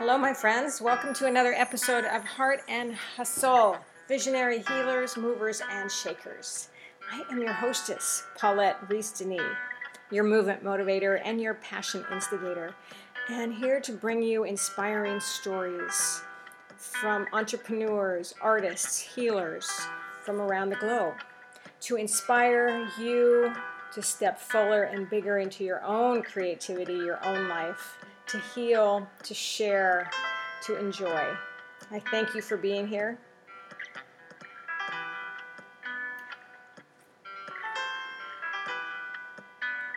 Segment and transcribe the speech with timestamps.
[0.00, 0.80] Hello, my friends.
[0.80, 3.76] Welcome to another episode of Heart and Hustle
[4.08, 6.68] Visionary Healers, Movers, and Shakers.
[7.12, 9.42] I am your hostess, Paulette Reese Denis,
[10.10, 12.74] your movement motivator and your passion instigator,
[13.28, 16.22] and here to bring you inspiring stories
[16.78, 19.68] from entrepreneurs, artists, healers
[20.22, 21.16] from around the globe
[21.82, 23.52] to inspire you
[23.92, 27.98] to step fuller and bigger into your own creativity, your own life,
[28.30, 30.10] to heal, to share,
[30.64, 31.34] to enjoy.
[31.90, 33.18] I thank you for being here.